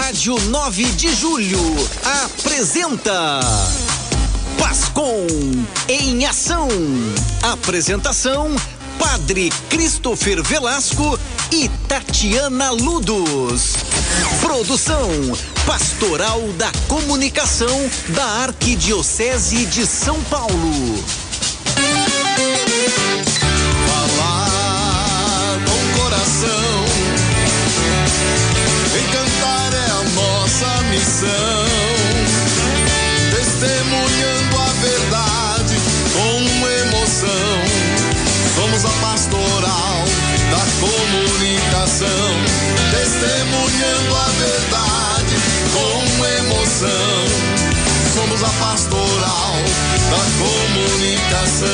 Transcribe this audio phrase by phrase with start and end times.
[0.00, 1.58] Rádio 9 de Julho
[2.24, 3.40] apresenta
[4.56, 5.26] Pascom
[5.88, 6.68] em ação.
[7.42, 8.54] Apresentação
[8.96, 11.18] Padre Christopher Velasco
[11.50, 13.74] e Tatiana Ludos.
[14.40, 15.10] Produção
[15.66, 21.27] Pastoral da Comunicação da Arquidiocese de São Paulo.
[41.98, 42.30] Comunicação.
[42.90, 45.34] Testemunhando a verdade
[45.72, 47.24] com emoção.
[48.14, 49.54] Somos a pastoral
[50.10, 51.68] da comunicação.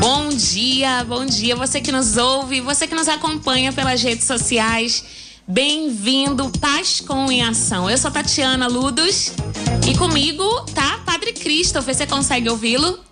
[0.00, 1.56] Bom dia, bom dia.
[1.56, 5.04] Você que nos ouve, você que nos acompanha pelas redes sociais.
[5.48, 7.88] Bem-vindo, Pascom em Ação.
[7.88, 9.32] Eu sou Tatiana Ludos
[9.88, 11.94] e comigo tá Padre Christopher.
[11.94, 13.05] Você consegue ouvi-lo?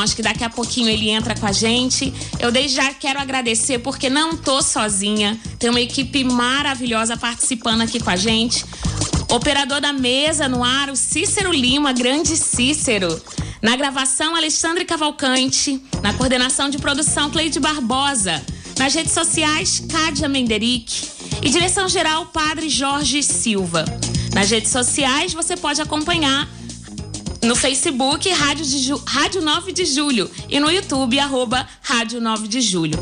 [0.00, 2.10] Bom, acho que daqui a pouquinho ele entra com a gente.
[2.38, 5.38] Eu desde já quero agradecer porque não tô sozinha.
[5.58, 8.64] Tem uma equipe maravilhosa participando aqui com a gente.
[9.28, 13.20] Operador da mesa no ar, o Cícero Lima, grande Cícero.
[13.60, 15.82] Na gravação, Alexandre Cavalcante.
[16.02, 18.42] Na coordenação de produção, Cleide Barbosa.
[18.78, 21.10] Nas redes sociais, Cádia Menderick.
[21.42, 23.84] E direção geral, Padre Jorge Silva.
[24.32, 26.48] Nas redes sociais, você pode acompanhar
[27.42, 30.30] no Facebook, Rádio, de Ju, Rádio 9 de Julho.
[30.48, 32.98] E no YouTube, arroba Rádio 9 de Julho.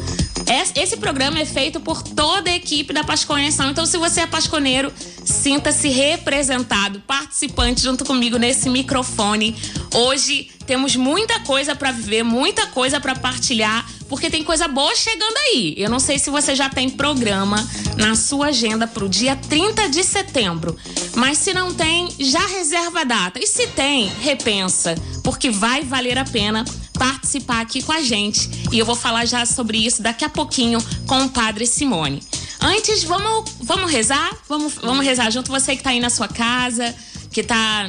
[0.74, 3.70] Esse programa é feito por toda a equipe da Pasconhação.
[3.70, 4.90] Então, se você é pasconeiro,
[5.22, 9.54] sinta-se representado, participante junto comigo nesse microfone.
[9.94, 15.36] Hoje temos muita coisa para viver, muita coisa para partilhar, porque tem coisa boa chegando
[15.36, 15.74] aí.
[15.76, 17.56] Eu não sei se você já tem programa
[17.96, 20.76] na sua agenda para o dia 30 de setembro,
[21.14, 23.38] mas se não tem, já reserva a data.
[23.38, 26.64] E se tem, repensa, porque vai valer a pena
[26.98, 28.50] participar aqui com a gente.
[28.72, 32.20] E eu vou falar já sobre isso daqui a pouquinho com o Padre Simone.
[32.60, 34.36] Antes, vamos, vamos rezar?
[34.48, 35.50] Vamos, vamos rezar junto.
[35.50, 36.94] Você que está aí na sua casa,
[37.30, 37.86] que está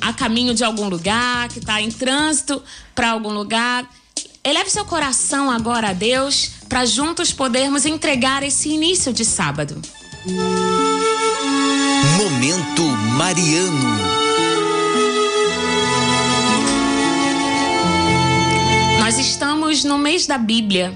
[0.00, 2.62] a caminho de algum lugar, que está em trânsito
[2.94, 3.88] para algum lugar.
[4.44, 9.80] Eleve seu coração agora a Deus para juntos podermos entregar esse início de sábado.
[12.16, 12.82] Momento
[13.16, 14.12] Mariano.
[18.98, 20.92] Nós estamos no mês da Bíblia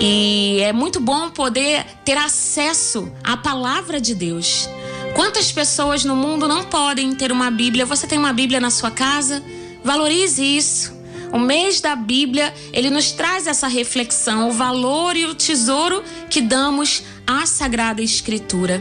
[0.00, 4.68] e é muito bom poder ter acesso à palavra de Deus.
[5.14, 7.86] Quantas pessoas no mundo não podem ter uma Bíblia?
[7.86, 9.44] Você tem uma Bíblia na sua casa?
[9.84, 10.93] Valorize isso.
[11.34, 16.00] O mês da Bíblia, ele nos traz essa reflexão, o valor e o tesouro
[16.30, 18.80] que damos à Sagrada Escritura.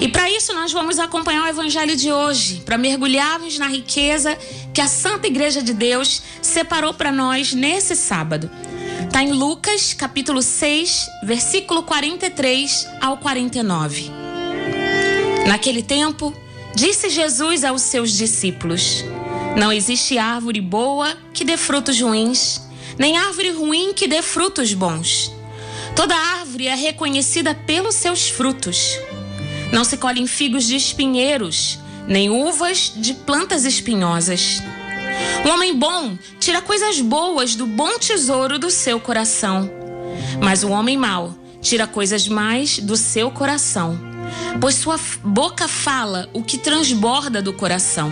[0.00, 4.34] E para isso nós vamos acompanhar o evangelho de hoje, para mergulharmos na riqueza
[4.72, 8.50] que a Santa Igreja de Deus separou para nós nesse sábado.
[9.04, 14.10] Está em Lucas, capítulo 6, versículo 43 ao 49.
[15.46, 16.32] Naquele tempo,
[16.74, 19.04] disse Jesus aos seus discípulos:
[19.56, 22.62] Não existe árvore boa que dê frutos ruins,
[22.98, 25.32] nem árvore ruim que dê frutos bons.
[25.94, 28.98] Toda árvore é reconhecida pelos seus frutos.
[29.72, 34.62] Não se colhem figos de espinheiros, nem uvas de plantas espinhosas.
[35.44, 39.70] O homem bom tira coisas boas do bom tesouro do seu coração,
[40.42, 43.98] mas o homem mau tira coisas mais do seu coração,
[44.60, 48.10] pois sua boca fala o que transborda do coração.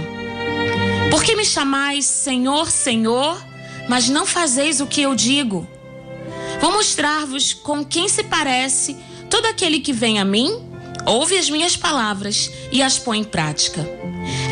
[1.10, 3.42] Por que me chamais Senhor, Senhor,
[3.88, 5.66] mas não fazeis o que eu digo?
[6.60, 8.94] Vou mostrar-vos com quem se parece
[9.30, 10.62] todo aquele que vem a mim,
[11.06, 13.88] ouve as minhas palavras e as põe em prática.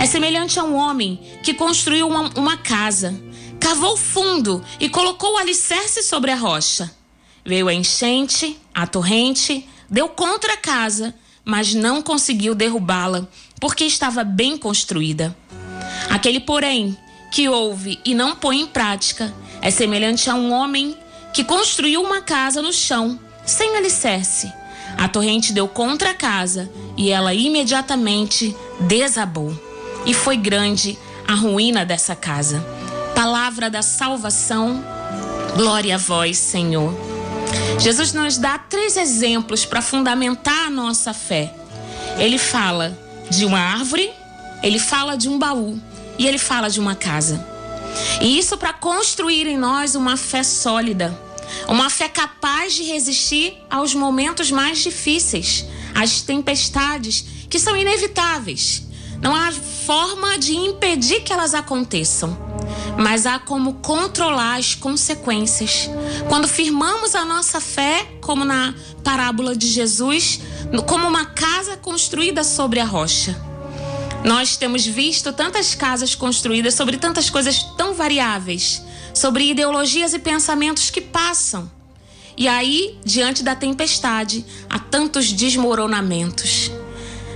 [0.00, 3.14] É semelhante a um homem que construiu uma, uma casa,
[3.60, 6.90] cavou fundo e colocou o alicerce sobre a rocha.
[7.44, 11.14] Veio a enchente, a torrente, deu contra a casa,
[11.44, 13.28] mas não conseguiu derrubá-la,
[13.60, 15.36] porque estava bem construída.
[16.08, 16.96] Aquele, porém,
[17.30, 20.96] que ouve e não põe em prática, é semelhante a um homem
[21.32, 24.50] que construiu uma casa no chão, sem alicerce.
[24.96, 29.54] A torrente deu contra a casa e ela imediatamente desabou.
[30.06, 30.98] E foi grande
[31.28, 32.64] a ruína dessa casa.
[33.14, 34.82] Palavra da salvação,
[35.56, 36.94] glória a vós, Senhor.
[37.78, 41.52] Jesus nos dá três exemplos para fundamentar a nossa fé.
[42.18, 42.96] Ele fala
[43.28, 44.10] de uma árvore,
[44.62, 45.78] ele fala de um baú
[46.18, 47.44] e ele fala de uma casa.
[48.20, 51.18] E isso para construir em nós uma fé sólida,
[51.68, 55.64] uma fé capaz de resistir aos momentos mais difíceis,
[55.94, 58.82] às tempestades que são inevitáveis.
[59.22, 62.36] Não há forma de impedir que elas aconteçam,
[62.98, 65.88] mas há como controlar as consequências.
[66.28, 70.40] Quando firmamos a nossa fé, como na parábola de Jesus,
[70.86, 73.55] como uma casa construída sobre a rocha.
[74.26, 78.82] Nós temos visto tantas casas construídas sobre tantas coisas tão variáveis,
[79.14, 81.70] sobre ideologias e pensamentos que passam.
[82.36, 86.72] E aí, diante da tempestade, há tantos desmoronamentos.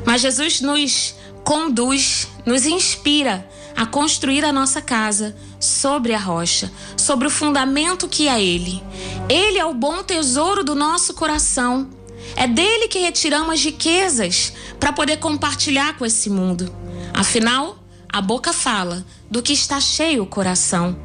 [0.05, 1.15] Mas Jesus nos
[1.45, 8.27] conduz, nos inspira a construir a nossa casa sobre a rocha, sobre o fundamento que
[8.27, 8.83] é Ele.
[9.29, 11.89] Ele é o bom tesouro do nosso coração.
[12.35, 16.80] É dele que retiramos as riquezas para poder compartilhar com esse mundo.
[17.15, 17.79] Afinal,
[18.09, 20.97] a boca fala do que está cheio o coração.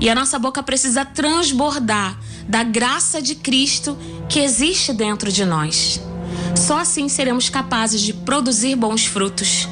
[0.00, 2.18] E a nossa boca precisa transbordar
[2.48, 3.96] da graça de Cristo
[4.28, 6.00] que existe dentro de nós.
[6.56, 9.68] Só assim seremos capazes de produzir bons frutos.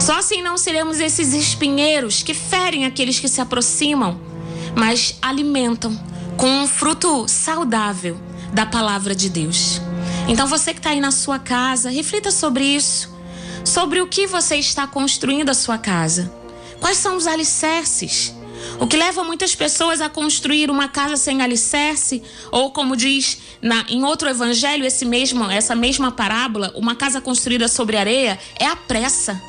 [0.00, 4.20] Só assim não seremos esses espinheiros que ferem aqueles que se aproximam,
[4.74, 5.98] mas alimentam
[6.36, 8.18] com um fruto saudável
[8.52, 9.80] da palavra de Deus.
[10.28, 13.09] Então você que está aí na sua casa, reflita sobre isso,
[13.64, 16.32] sobre o que você está construindo a sua casa.
[16.80, 18.34] Quais são os alicerces?
[18.78, 23.84] O que leva muitas pessoas a construir uma casa sem alicerce, ou como diz na,
[23.88, 28.76] em outro evangelho, esse mesmo, essa mesma parábola, uma casa construída sobre areia, é a
[28.76, 29.40] pressa.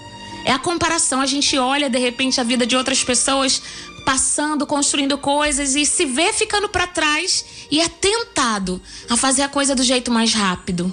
[0.44, 1.22] É a comparação.
[1.22, 3.62] A gente olha de repente a vida de outras pessoas
[4.04, 9.50] passando, construindo coisas e se vê ficando para trás e é tentado a fazer a
[9.50, 10.92] coisa do jeito mais rápido.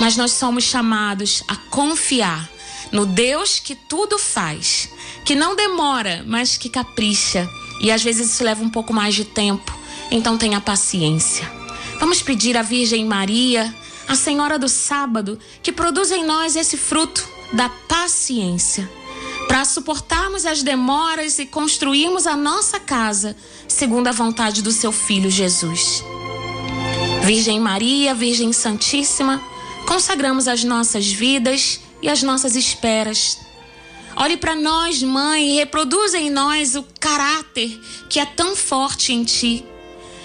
[0.00, 2.48] Mas nós somos chamados a confiar
[2.92, 4.88] no Deus que tudo faz,
[5.24, 7.48] que não demora, mas que capricha.
[7.80, 9.76] E às vezes isso leva um pouco mais de tempo.
[10.10, 11.50] Então tenha paciência.
[11.98, 13.74] Vamos pedir à Virgem Maria,
[14.06, 18.90] a Senhora do Sábado, que produza em nós esse fruto da paciência,
[19.46, 23.36] para suportarmos as demoras e construirmos a nossa casa
[23.68, 26.04] segundo a vontade do seu Filho Jesus.
[27.22, 29.42] Virgem Maria, Virgem Santíssima,
[29.86, 33.38] consagramos as nossas vidas e as nossas esperas.
[34.16, 39.24] Olhe para nós, mãe, e reproduza em nós o caráter que é tão forte em
[39.24, 39.64] ti,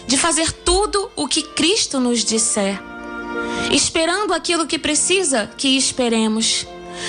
[0.07, 2.79] de fazer tudo o que Cristo nos disser,
[3.71, 6.67] esperando aquilo que precisa que esperemos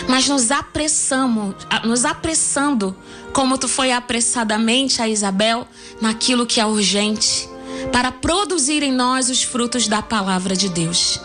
[0.08, 1.55] mas nos apressamos,
[1.85, 2.97] nos apressando,
[3.32, 5.67] como tu foi apressadamente a Isabel,
[6.00, 7.49] naquilo que é urgente,
[7.93, 11.20] para produzir em nós os frutos da palavra de Deus.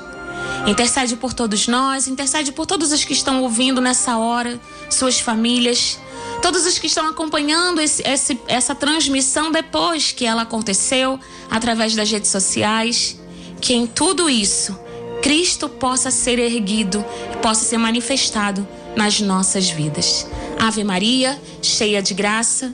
[0.68, 4.60] Intercede por todos nós, intercede por todos os que estão ouvindo nessa hora,
[4.90, 6.00] suas famílias,
[6.42, 11.20] todos os que estão acompanhando esse, esse, essa transmissão depois que ela aconteceu,
[11.50, 13.20] através das redes sociais.
[13.62, 14.78] Que em tudo isso
[15.22, 17.04] Cristo possa ser erguido
[17.42, 20.28] possa ser manifestado nas nossas vidas.
[20.60, 22.74] Ave Maria, cheia de graça,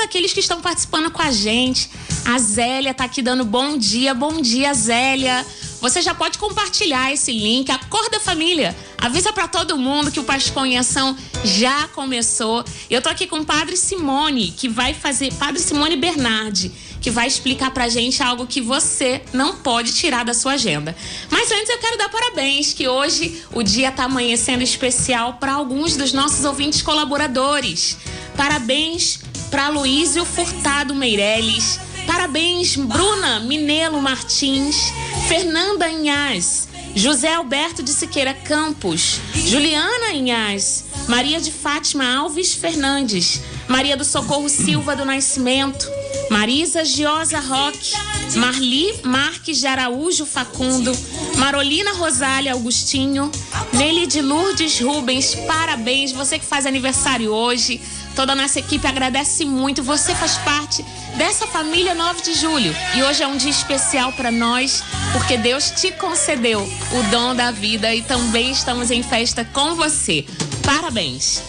[0.00, 1.90] Aqueles que estão participando com a gente.
[2.24, 4.14] A Zélia tá aqui dando bom dia.
[4.14, 5.44] Bom dia, Zélia.
[5.80, 7.70] Você já pode compartilhar esse link.
[7.70, 8.76] Acorda família.
[8.98, 12.62] Avisa para todo mundo que o Pascom em Ação já começou.
[12.90, 17.26] Eu tô aqui com o Padre Simone, que vai fazer Padre Simone Bernardi, que vai
[17.26, 20.94] explicar pra gente algo que você não pode tirar da sua agenda.
[21.30, 25.96] Mas antes eu quero dar parabéns, que hoje o dia tá amanhecendo especial para alguns
[25.96, 27.96] dos nossos ouvintes colaboradores.
[28.36, 31.80] Parabéns para Luísio Furtado Meirelles.
[32.06, 34.92] Parabéns, Bruna Minelo Martins,
[35.28, 43.96] Fernanda Inhas, José Alberto de Siqueira Campos, Juliana Inhas, Maria de Fátima Alves Fernandes, Maria
[43.96, 45.88] do Socorro Silva do Nascimento,
[46.30, 47.92] Marisa Giosa Roque,
[48.36, 50.96] Marli Marques de Araújo Facundo,
[51.36, 53.30] Marolina Rosália Augustinho,
[53.72, 57.80] Nelly de Lourdes Rubens, parabéns, você que faz aniversário hoje.
[58.20, 59.82] Toda a nossa equipe agradece muito.
[59.82, 60.84] Você faz parte
[61.16, 62.70] dessa família 9 de julho.
[62.94, 64.84] E hoje é um dia especial para nós,
[65.14, 70.26] porque Deus te concedeu o dom da vida e também estamos em festa com você.
[70.62, 71.42] Parabéns!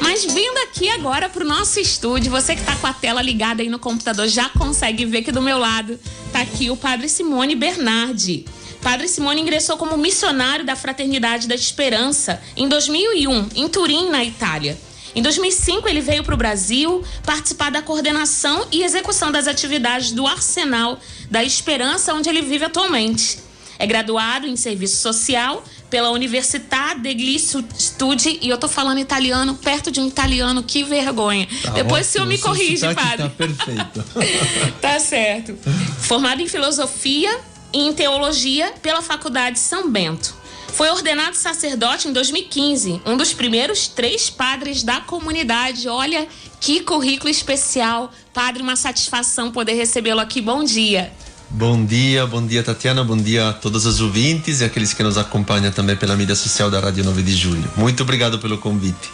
[0.00, 3.60] Mas vindo aqui agora para o nosso estúdio, você que está com a tela ligada
[3.60, 7.54] aí no computador já consegue ver que do meu lado está aqui o Padre Simone
[7.54, 8.46] Bernardi.
[8.80, 14.78] Padre Simone ingressou como missionário da Fraternidade da Esperança em 2001, em Turim, na Itália.
[15.16, 20.26] Em 2005, ele veio para o Brasil participar da coordenação e execução das atividades do
[20.26, 23.38] Arsenal da Esperança, onde ele vive atualmente.
[23.78, 29.90] É graduado em serviço social pela Università degli Studi e eu tô falando italiano perto
[29.90, 31.48] de um italiano, que vergonha.
[31.62, 33.16] Tá Depois ótimo, o senhor me corrige, padre.
[33.16, 34.04] Tá perfeito.
[34.82, 35.58] tá certo.
[36.00, 37.38] Formado em filosofia
[37.72, 40.34] e em teologia pela Faculdade São Bento.
[40.76, 45.88] Foi ordenado sacerdote em 2015, um dos primeiros três padres da comunidade.
[45.88, 46.28] Olha
[46.60, 48.12] que currículo especial.
[48.34, 50.42] Padre, uma satisfação poder recebê-lo aqui.
[50.42, 51.10] Bom dia.
[51.48, 55.16] Bom dia, bom dia Tatiana, bom dia a todos os ouvintes e aqueles que nos
[55.16, 57.70] acompanham também pela mídia social da Rádio 9 de Julho.
[57.76, 59.10] Muito obrigado pelo convite.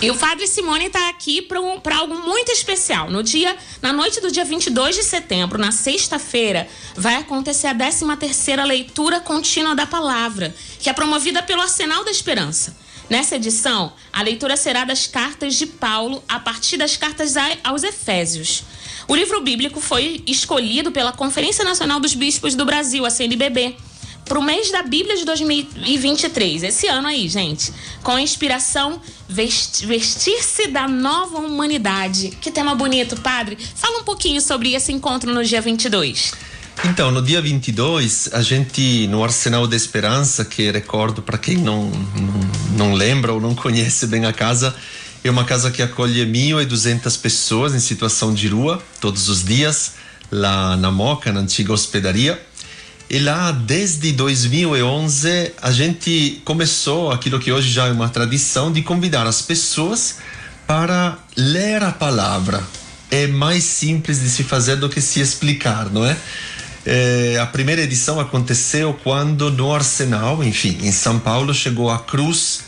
[0.00, 3.10] E o Padre Simone está aqui para um, algo muito especial.
[3.10, 6.66] No dia, na noite do dia 22 de setembro, na sexta-feira,
[6.96, 12.10] vai acontecer a 13 terceira leitura contínua da palavra, que é promovida pelo Arsenal da
[12.10, 12.76] Esperança.
[13.08, 18.64] Nessa edição, a leitura será das cartas de Paulo a partir das cartas aos Efésios.
[19.08, 23.76] O livro bíblico foi escolhido pela Conferência Nacional dos Bispos do Brasil, a CNBB,
[24.24, 27.72] para o mês da Bíblia de 2023, esse ano aí, gente,
[28.02, 32.30] com a inspiração Vestir-se da Nova Humanidade.
[32.40, 33.56] Que tema bonito, padre.
[33.76, 36.32] Fala um pouquinho sobre esse encontro no dia 22.
[36.84, 41.84] Então, no dia 22, a gente, no Arsenal da Esperança, que recordo para quem não,
[41.84, 44.74] não, não lembra ou não conhece bem a casa,
[45.24, 49.92] é uma casa que acolhe 1.200 pessoas em situação de rua, todos os dias,
[50.30, 52.40] lá na Moca, na antiga hospedaria.
[53.08, 58.82] E lá, desde 2011, a gente começou aquilo que hoje já é uma tradição de
[58.82, 60.16] convidar as pessoas
[60.66, 62.62] para ler a palavra.
[63.10, 66.16] É mais simples de se fazer do que se explicar, não é?
[66.84, 72.65] é a primeira edição aconteceu quando no Arsenal, enfim, em São Paulo, chegou a cruz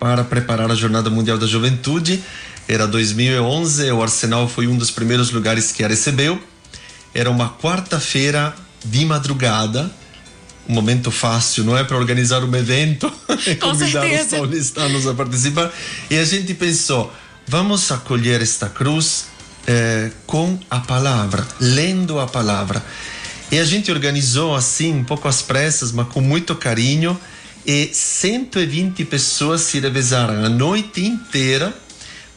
[0.00, 2.24] para preparar a Jornada Mundial da Juventude.
[2.66, 6.42] Era 2011, o Arsenal foi um dos primeiros lugares que a recebeu.
[7.14, 9.90] Era uma quarta-feira de madrugada,
[10.66, 13.12] um momento fácil, não é para organizar um evento,
[13.60, 15.70] convidar os paulistanos a participar.
[16.08, 17.12] E a gente pensou,
[17.46, 19.26] vamos acolher esta cruz
[19.66, 22.82] eh, com a palavra, lendo a palavra.
[23.52, 27.18] E a gente organizou assim, um pouco às pressas, mas com muito carinho
[27.66, 31.74] e 120 pessoas se revezaram a noite inteira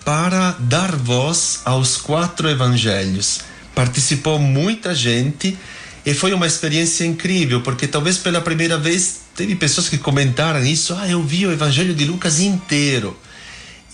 [0.03, 3.39] para dar voz aos quatro evangelhos.
[3.73, 5.57] Participou muita gente
[6.05, 10.93] e foi uma experiência incrível, porque talvez pela primeira vez teve pessoas que comentaram isso.
[10.93, 13.17] Ah, eu vi o evangelho de Lucas inteiro.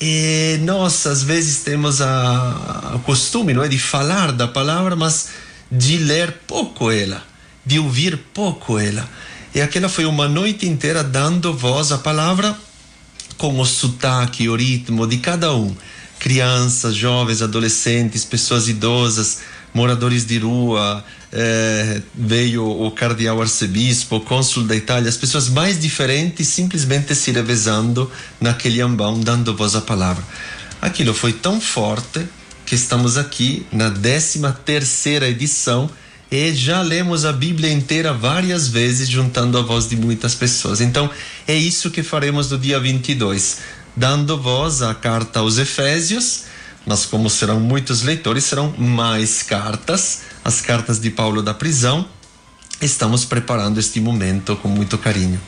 [0.01, 5.29] E nós, às vezes, temos a, a costume não é, de falar da palavra, mas
[5.71, 7.23] de ler pouco ela,
[7.65, 9.07] de ouvir pouco ela.
[9.59, 12.57] E aquela foi uma noite inteira dando voz à palavra
[13.37, 15.75] com o sotaque, o ritmo de cada um.
[16.17, 19.39] Crianças, jovens, adolescentes, pessoas idosas,
[19.73, 25.77] moradores de rua, eh, veio o cardeal arcebispo, o cônsul da Itália, as pessoas mais
[25.77, 30.23] diferentes simplesmente se revezando naquele ambão, dando voz à palavra.
[30.81, 32.25] Aquilo foi tão forte
[32.65, 35.89] que estamos aqui na 13 terceira edição
[36.31, 40.79] e já lemos a Bíblia inteira várias vezes, juntando a voz de muitas pessoas.
[40.79, 41.09] Então,
[41.47, 43.57] é isso que faremos no dia 22,
[43.95, 46.43] dando voz à carta aos Efésios,
[46.85, 52.07] mas como serão muitos leitores, serão mais cartas, as cartas de Paulo da prisão.
[52.79, 55.41] Estamos preparando este momento com muito carinho.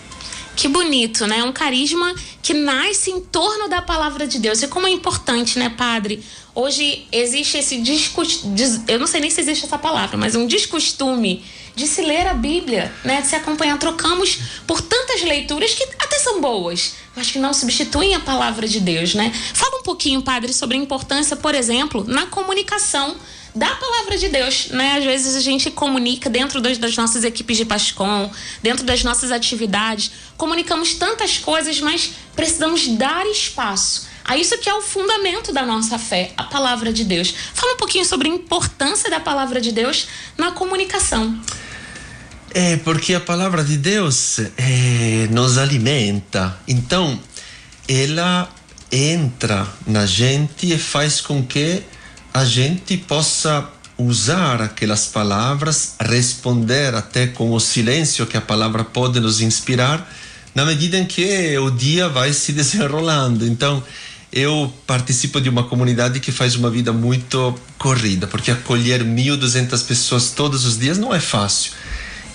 [0.55, 1.43] Que bonito, né?
[1.43, 4.62] Um carisma que nasce em torno da palavra de Deus.
[4.62, 6.24] E como é importante, né, padre?
[6.53, 11.46] Hoje existe esse descostume, eu não sei nem se existe essa palavra, mas um descostume
[11.74, 13.22] de se ler a Bíblia, né?
[13.22, 13.77] De se acompanhar.
[13.79, 18.79] Trocamos por tantas leituras que até são boas, mas que não substituem a palavra de
[18.81, 19.31] Deus, né?
[19.53, 23.15] Fala um pouquinho, padre, sobre a importância, por exemplo, na comunicação
[23.53, 24.98] da palavra de Deus, né?
[24.98, 28.31] Às vezes a gente comunica dentro das, das, nossas equipes de Pascom,
[28.63, 34.74] dentro das nossas atividades, comunicamos tantas coisas, mas precisamos dar espaço a isso que é
[34.74, 37.34] o fundamento da nossa fé, a palavra de Deus.
[37.53, 41.38] Fala um pouquinho sobre a importância da palavra de Deus na comunicação.
[42.53, 46.58] É porque a palavra de Deus é, nos alimenta.
[46.67, 47.20] Então,
[47.88, 48.50] ela
[48.91, 51.84] entra na gente e faz com que
[52.33, 59.19] a gente possa usar aquelas palavras, responder até com o silêncio que a palavra pode
[59.19, 60.11] nos inspirar,
[60.55, 63.45] na medida em que o dia vai se desenrolando.
[63.45, 63.83] Então,
[64.31, 70.31] eu participo de uma comunidade que faz uma vida muito corrida, porque acolher 1.200 pessoas
[70.31, 71.73] todos os dias não é fácil.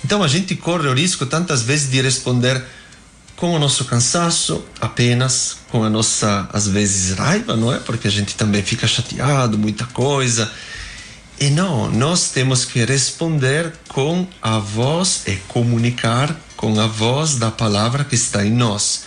[0.05, 2.63] Então a gente corre o risco tantas vezes de responder
[3.37, 7.77] com o nosso cansaço, apenas com a nossa, às vezes, raiva, não é?
[7.77, 10.51] Porque a gente também fica chateado, muita coisa.
[11.39, 17.51] E não, nós temos que responder com a voz e comunicar com a voz da
[17.51, 19.03] palavra que está em nós.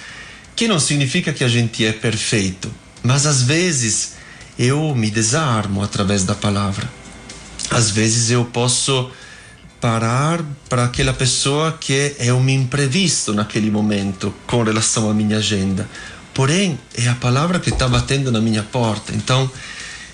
[0.54, 2.72] Que não significa que a gente é perfeito,
[3.02, 4.12] mas às vezes
[4.56, 6.88] eu me desarmo através da palavra.
[7.68, 9.10] Às vezes eu posso
[9.80, 15.88] parar para aquela pessoa que é um imprevisto naquele momento com relação à minha agenda.
[16.34, 19.12] Porém, é a palavra que está batendo na minha porta.
[19.14, 19.50] Então,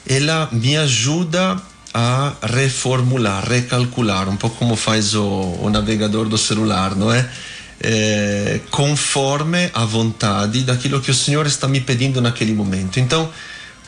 [0.08, 1.60] ela me ajuda
[1.92, 5.24] a reformular, recalcular, um pouco como faz o,
[5.60, 7.28] o navegador do celular, não é?
[7.80, 8.60] é?
[8.70, 13.00] Conforme a vontade daquilo que o Senhor está me pedindo naquele momento.
[13.00, 13.30] Então,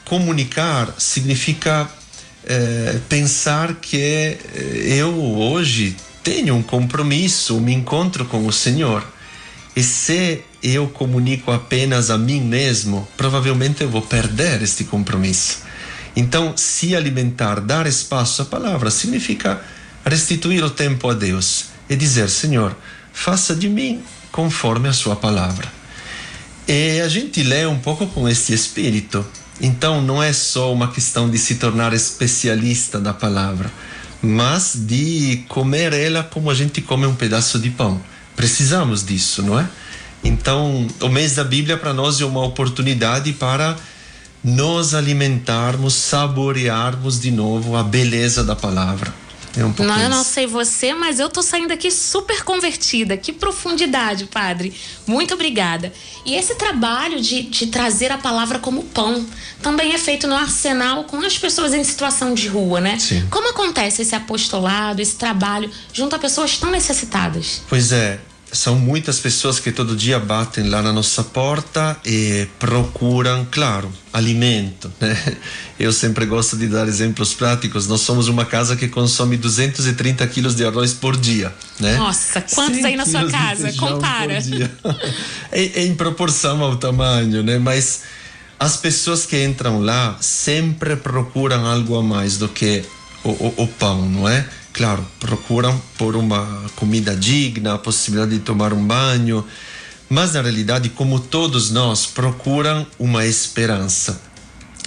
[0.05, 1.88] comunicar significa
[2.44, 4.38] é, pensar que é,
[4.85, 9.07] eu hoje tenho um compromisso, me encontro com o Senhor.
[9.74, 15.61] E se eu comunico apenas a mim mesmo, provavelmente eu vou perder este compromisso.
[16.16, 19.62] Então, se alimentar, dar espaço à palavra, significa
[20.05, 22.77] restituir o tempo a Deus e dizer: Senhor,
[23.12, 25.70] faça de mim conforme a Sua palavra.
[26.66, 29.24] E a gente lê um pouco com este espírito.
[29.61, 33.71] Então não é só uma questão de se tornar especialista da palavra,
[34.23, 38.01] mas de comer ela como a gente come um pedaço de pão.
[38.37, 39.68] Precisamos disso, não é?
[40.23, 43.77] Então, o mês da Bíblia para nós é uma oportunidade para
[44.42, 49.12] nos alimentarmos, saborearmos de novo a beleza da palavra.
[49.59, 53.16] É um não, eu não sei você, mas eu tô saindo aqui super convertida.
[53.16, 54.73] Que profundidade, padre.
[55.05, 55.92] Muito obrigada.
[56.25, 59.27] E esse trabalho de, de trazer a palavra como pão
[59.61, 63.01] também é feito no arsenal com as pessoas em situação de rua, né?
[63.01, 63.27] Sim.
[63.31, 67.62] Como acontece esse apostolado, esse trabalho junto a pessoas tão necessitadas?
[67.68, 73.46] Pois é, são muitas pessoas que todo dia batem lá na nossa porta e procuram,
[73.50, 74.90] claro, alimento.
[75.00, 75.16] Né?
[75.78, 77.87] Eu sempre gosto de dar exemplos práticos.
[77.87, 81.54] Nós somos uma casa que consome 230 quilos de arroz por dia.
[81.78, 81.96] Né?
[81.96, 83.72] Nossa, quantos aí na sua casa?
[83.74, 84.38] Compara.
[85.52, 87.58] é, é em proporção ao tamanho, né?
[87.58, 88.02] Mas
[88.58, 92.84] as pessoas que entram lá sempre procuram algo a mais do que
[93.22, 94.44] o, o, o pão, não é?
[94.79, 99.45] Claro, procuram por uma comida digna, a possibilidade de tomar um banho,
[100.09, 104.21] mas na realidade, como todos nós, procuram uma esperança.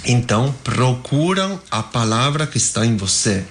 [0.06, 3.44] Então, procuram a palavra que está em você.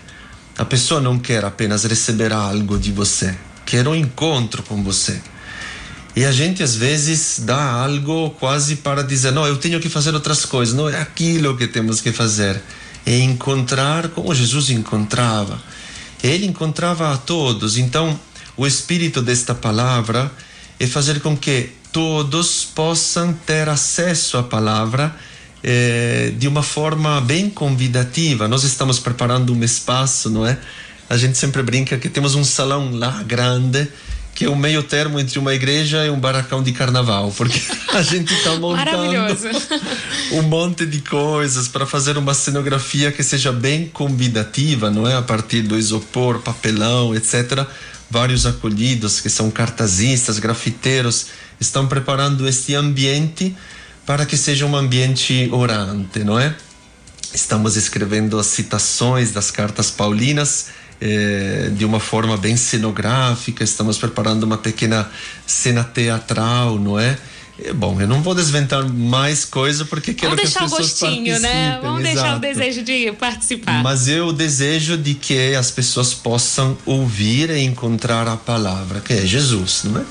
[0.57, 5.21] A pessoa não quer apenas receber algo de você, quer um encontro com você.
[6.15, 10.15] E a gente às vezes dá algo quase para dizer: não, eu tenho que fazer
[10.15, 12.59] outras coisas, não é aquilo que temos que fazer.
[13.05, 15.61] É encontrar como Jesus encontrava
[16.23, 17.77] ele encontrava a todos.
[17.77, 18.19] Então,
[18.55, 20.31] o espírito desta palavra
[20.79, 25.15] é fazer com que todos possam ter acesso à palavra
[25.63, 28.47] eh, de uma forma bem convidativa.
[28.47, 30.57] Nós estamos preparando um espaço, não é?
[31.09, 33.87] A gente sempre brinca que temos um salão lá grande
[34.41, 37.61] que é o meio termo entre uma igreja e um barracão de carnaval, porque
[37.93, 39.13] a gente está montando
[40.33, 45.15] um monte de coisas para fazer uma cenografia que seja bem convidativa, não é?
[45.15, 47.67] A partir do isopor, papelão, etc.
[48.09, 51.27] Vários acolhidos que são cartazistas, grafiteiros,
[51.59, 53.55] estão preparando este ambiente
[54.07, 56.55] para que seja um ambiente orante, não é?
[57.31, 64.43] Estamos escrevendo as citações das cartas paulinas é, de uma forma bem cenográfica, estamos preparando
[64.43, 65.09] uma pequena
[65.47, 67.17] cena teatral, não é?
[67.63, 71.05] é bom, eu não vou desventar mais coisa porque quero Vamos que as pessoas o
[71.05, 71.79] gostinho, né?
[71.81, 72.15] Vamos exato.
[72.15, 73.83] deixar o desejo de participar.
[73.83, 79.25] Mas eu desejo de que as pessoas possam ouvir e encontrar a palavra, que é
[79.25, 80.05] Jesus, não é?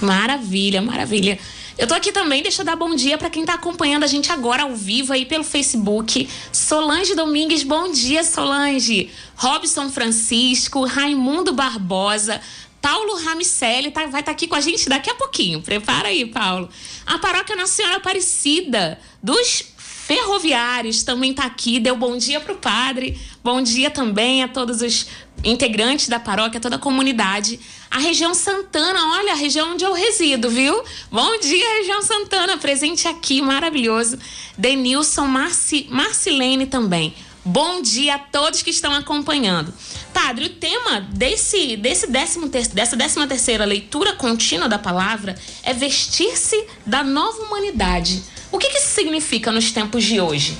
[0.00, 1.38] Maravilha, maravilha.
[1.78, 4.32] Eu tô aqui também, deixa eu dar bom dia para quem tá acompanhando a gente
[4.32, 6.26] agora ao vivo aí pelo Facebook.
[6.50, 9.10] Solange Domingues, bom dia, Solange.
[9.36, 12.40] Robson Francisco, Raimundo Barbosa,
[12.80, 15.60] Paulo Ramicelli tá, vai estar tá aqui com a gente daqui a pouquinho.
[15.60, 16.66] Prepara aí, Paulo.
[17.04, 19.64] A Paróquia Nacional Aparecida dos
[20.06, 21.80] Ferroviários também está aqui.
[21.80, 23.20] Deu bom dia para o padre.
[23.42, 25.08] Bom dia também a todos os
[25.42, 27.58] integrantes da paróquia, toda a comunidade.
[27.90, 30.80] A região Santana, olha, a região onde eu resido, viu?
[31.10, 34.16] Bom dia, região Santana, presente aqui, maravilhoso.
[34.56, 37.12] Denilson, Marci, Marcilene também.
[37.44, 39.74] Bom dia a todos que estão acompanhando.
[40.14, 45.72] Padre, o tema desse, desse décimo ter, dessa décima terceira leitura contínua da palavra é
[45.72, 48.22] vestir-se da nova humanidade.
[48.56, 50.56] O que, que isso significa nos tempos de hoje?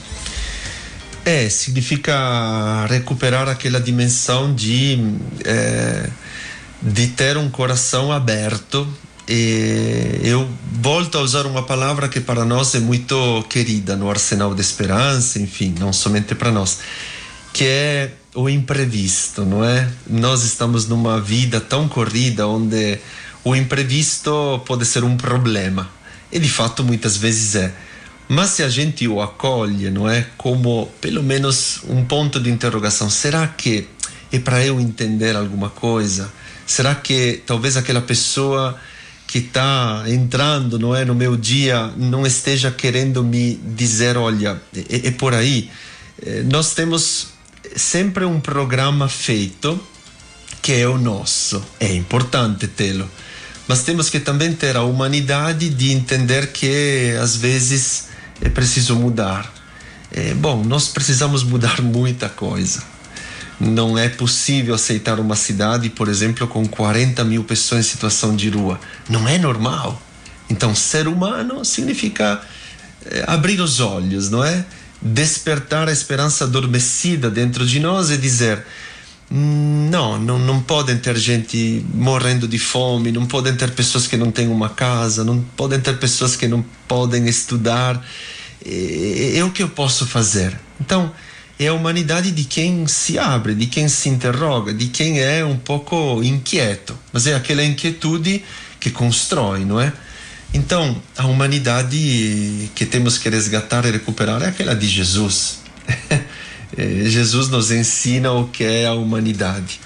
[1.25, 4.99] É, significa recuperar aquela dimensão de,
[5.43, 6.11] é,
[6.83, 8.87] de ter um coração aberto.
[9.27, 14.55] E eu volto a usar uma palavra que para nós é muito querida no arsenal
[14.55, 16.81] de esperança, enfim, não somente para nós,
[17.51, 19.89] que é o imprevisto, não é?
[20.07, 22.99] Nós estamos numa vida tão corrida onde
[23.43, 25.96] o imprevisto pode ser um problema.
[26.31, 27.73] E de fato muitas vezes é.
[28.29, 30.27] Mas se a gente o acolhe, não é?
[30.37, 33.87] Como pelo menos um ponto de interrogação, será que
[34.33, 36.33] é para eu entender alguma coisa?
[36.67, 38.77] Será que talvez aquela pessoa
[39.27, 45.09] que está entrando, não é, no meu dia, não esteja querendo me dizer, olha, é,
[45.09, 45.71] é por aí?
[46.25, 47.29] É, nós temos
[47.77, 49.81] sempre um programa feito
[50.63, 51.63] que é o nosso.
[51.79, 53.09] É importante tê-lo.
[53.69, 58.09] Mas temos que também ter a humanidade de entender que às vezes
[58.41, 59.53] é preciso mudar.
[60.13, 62.83] É, bom, nós precisamos mudar muita coisa.
[63.59, 68.51] Não é possível aceitar uma cidade, por exemplo, com 40 mil pessoas em situação de
[68.51, 68.79] rua.
[69.09, 70.01] Não é normal.
[70.49, 72.41] Então, ser humano significa
[73.07, 74.65] é, abrir os olhos, não é?
[75.01, 78.63] Despertar a esperança adormecida dentro de nós e dizer:
[79.31, 84.31] não, não, não podem ter gente morrendo de fome, não podem ter pessoas que não
[84.31, 88.01] têm uma casa, não podem ter pessoas que não podem estudar.
[88.65, 90.59] É, é o que eu posso fazer.
[90.81, 91.13] Então,
[91.59, 95.57] é a humanidade de quem se abre, de quem se interroga, de quem é um
[95.57, 96.97] pouco inquieto.
[97.13, 98.45] Mas é aquela inquietude
[98.79, 99.93] que constrói, não é?
[100.55, 105.59] Então, a humanidade que temos que resgatar e recuperar é aquela de Jesus.
[106.77, 109.81] É, Jesus nos ensina o que é a humanidade.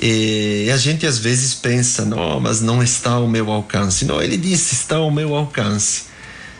[0.00, 4.04] E a gente às vezes pensa, não, mas não está ao meu alcance.
[4.04, 6.04] Não, ele disse, está ao meu alcance.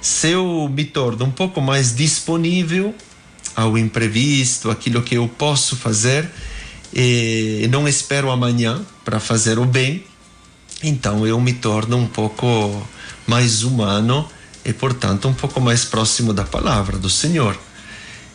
[0.01, 2.95] Se eu me torno um pouco mais disponível
[3.57, 6.29] ao imprevisto, aquilo que eu posso fazer,
[6.93, 10.05] e não espero amanhã para fazer o bem,
[10.83, 12.87] então eu me torno um pouco
[13.27, 14.29] mais humano
[14.65, 17.59] e, portanto, um pouco mais próximo da palavra do Senhor.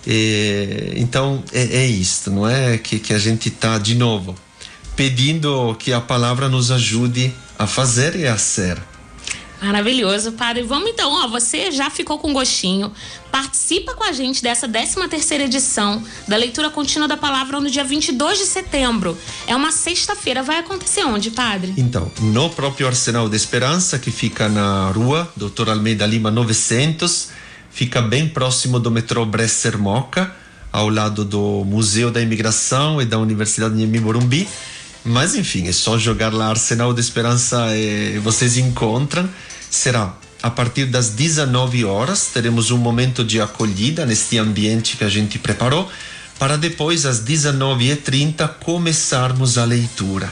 [0.05, 2.77] E, então é, é isto, não é?
[2.77, 4.35] Que, que a gente está de novo
[4.99, 8.77] pedindo que a palavra nos ajude a fazer e a ser.
[9.61, 10.63] Maravilhoso, padre.
[10.63, 12.91] Vamos então, ó, você já ficou com gostinho.
[13.31, 17.83] Participa com a gente dessa 13 terceira edição da leitura contínua da palavra no dia
[17.85, 19.17] 22 de setembro.
[19.47, 20.43] É uma sexta-feira.
[20.43, 21.73] Vai acontecer onde, padre?
[21.77, 27.29] Então, no próprio Arsenal de Esperança, que fica na rua Doutor Almeida Lima 900,
[27.71, 30.31] fica bem próximo do metrô Bresser Moca,
[30.71, 34.47] ao lado do Museu da Imigração e da Universidade de Morumbi.
[35.03, 39.29] Mas enfim, é só jogar lá Arsenal de Esperança e vocês encontram.
[39.69, 45.09] Será a partir das 19 horas, teremos um momento de acolhida neste ambiente que a
[45.09, 45.89] gente preparou,
[46.37, 50.29] para depois, às 19h30, começarmos a leitura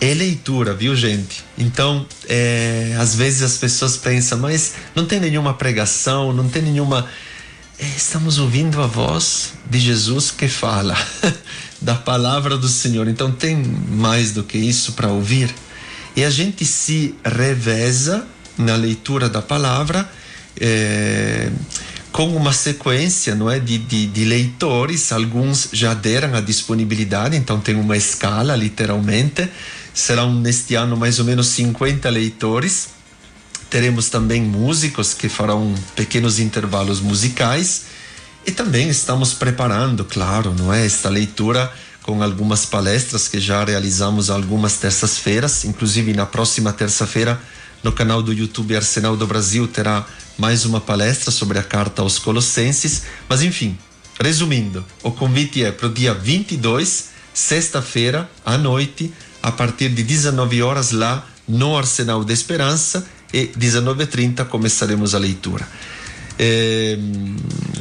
[0.00, 1.44] é leitura, viu, gente?
[1.56, 7.06] Então, é, às vezes as pessoas pensam, mas não tem nenhuma pregação, não tem nenhuma.
[7.78, 10.96] É, estamos ouvindo a voz de Jesus que fala,
[11.82, 13.08] da palavra do Senhor.
[13.08, 15.52] Então, tem mais do que isso para ouvir.
[16.14, 20.08] E a gente se reveza na leitura da palavra
[20.60, 21.50] é,
[22.10, 27.60] com uma sequência não é, de, de, de, leitores, alguns já deram a disponibilidade, então
[27.60, 29.48] tem uma escala, literalmente.
[29.94, 32.88] Serão neste ano mais ou menos 50 leitores.
[33.70, 37.86] Teremos também músicos que farão pequenos intervalos musicais
[38.46, 41.70] e também estamos preparando, claro, não é, esta leitura
[42.02, 47.38] com algumas palestras que já realizamos algumas terças-feiras, inclusive na próxima terça-feira
[47.82, 52.18] no canal do YouTube Arsenal do Brasil terá mais uma palestra sobre a carta aos
[52.18, 53.02] Colossenses.
[53.28, 53.78] Mas enfim,
[54.20, 59.12] resumindo, o convite é para o dia 22, sexta-feira, à noite,
[59.48, 65.66] a partir de 19 horas lá no Arsenal da Esperança e 19h30 começaremos a leitura.
[66.38, 66.98] É,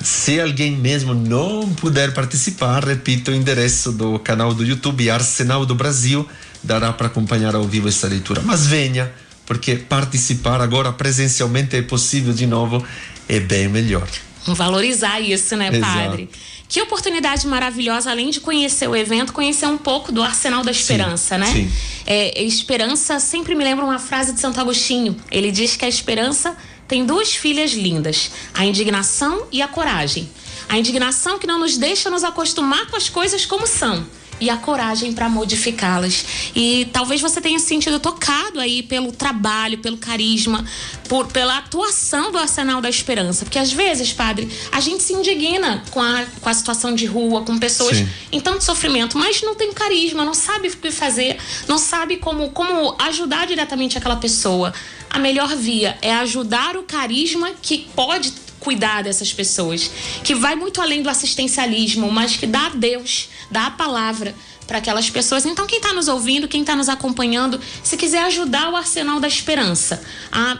[0.02, 5.76] se alguém mesmo não puder participar, repito o endereço do canal do YouTube Arsenal do
[5.76, 6.28] Brasil,
[6.64, 8.42] dará para acompanhar ao vivo essa leitura.
[8.44, 9.12] Mas venha,
[9.46, 12.84] porque participar agora presencialmente é possível de novo,
[13.28, 14.08] é bem melhor.
[14.48, 16.24] Valorizar isso, né, padre?
[16.24, 16.57] Exato.
[16.70, 21.36] Que oportunidade maravilhosa, além de conhecer o evento, conhecer um pouco do Arsenal da Esperança,
[21.36, 21.54] sim, né?
[21.54, 21.72] Sim.
[22.06, 25.16] É, esperança sempre me lembra uma frase de Santo Agostinho.
[25.32, 30.30] Ele diz que a esperança tem duas filhas lindas: a indignação e a coragem.
[30.68, 34.06] A indignação que não nos deixa nos acostumar com as coisas como são
[34.40, 36.26] e a coragem para modificá-las.
[36.56, 40.66] E talvez você tenha se sentido tocado aí pelo trabalho, pelo carisma,
[41.08, 43.46] por, pela atuação do Arsenal da Esperança.
[43.46, 47.44] Porque às vezes, padre, a gente se indigna com a, com a situação de rua,
[47.44, 48.10] com pessoas Sim.
[48.32, 52.50] em tanto sofrimento, mas não tem carisma, não sabe o que fazer, não sabe como,
[52.52, 54.74] como ajudar diretamente aquela pessoa.
[55.10, 59.90] A melhor via é ajudar o carisma que pode cuidar dessas pessoas,
[60.26, 64.36] que vai muito além do assistencialismo, mas que dá a Deus, dá a palavra
[64.68, 65.46] para aquelas pessoas.
[65.46, 69.28] Então, quem está nos ouvindo, quem está nos acompanhando, se quiser ajudar o Arsenal da
[69.30, 70.58] Esperança a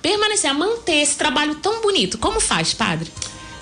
[0.00, 3.12] permanecer, a manter esse trabalho tão bonito, como faz, padre?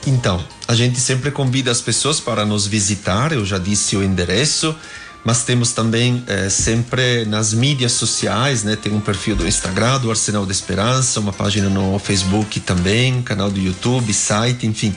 [0.06, 4.76] Então, a gente sempre convida as pessoas para nos visitar, eu já disse o endereço
[5.24, 8.76] mas temos também é, sempre nas mídias sociais, né?
[8.76, 13.50] Tem um perfil do Instagram, do Arsenal da Esperança, uma página no Facebook também, canal
[13.50, 14.94] do YouTube, site, enfim.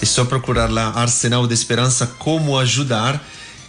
[0.00, 3.22] É só procurar lá Arsenal da Esperança como ajudar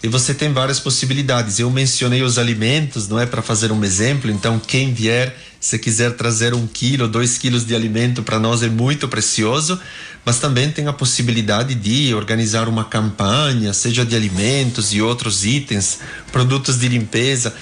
[0.06, 1.58] e você tem várias possibilidades.
[1.58, 4.30] Eu mencionei os alimentos, não é para fazer um exemplo.
[4.30, 8.70] Então quem vier, se quiser trazer um quilo, dois quilos de alimento para nós é
[8.70, 9.80] muito precioso
[10.26, 16.00] mas também tem a possibilidade de organizar uma campanha, seja de alimentos e outros itens,
[16.32, 17.54] produtos de limpeza.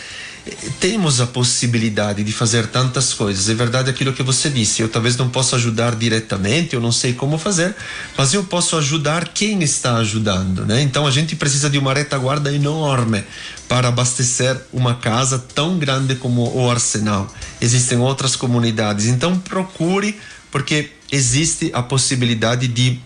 [0.79, 3.47] Temos a possibilidade de fazer tantas coisas.
[3.47, 4.81] É verdade aquilo que você disse.
[4.81, 7.73] Eu talvez não possa ajudar diretamente, eu não sei como fazer,
[8.17, 10.81] mas eu posso ajudar quem está ajudando, né?
[10.81, 13.23] Então a gente precisa de uma retaguarda enorme
[13.69, 17.33] para abastecer uma casa tão grande como o Arsenal.
[17.61, 20.19] Existem outras comunidades, então procure
[20.51, 22.99] porque existe a possibilidade de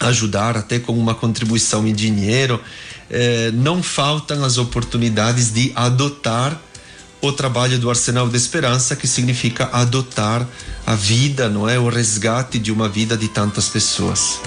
[0.00, 2.62] ajudar até com uma contribuição em dinheiro.
[3.10, 6.60] Eh, não faltam as oportunidades de adotar
[7.20, 10.46] o trabalho do Arsenal da Esperança, que significa adotar
[10.86, 11.78] a vida, não é?
[11.78, 14.40] O resgate de uma vida de tantas pessoas.